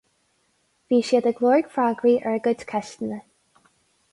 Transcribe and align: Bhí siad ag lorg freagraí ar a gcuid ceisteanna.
Bhí 0.93 0.99
siad 1.09 1.27
ag 1.31 1.41
lorg 1.45 1.69
freagraí 1.75 2.15
ar 2.31 2.39
a 2.39 2.41
gcuid 2.49 2.65
ceisteanna. 2.73 3.21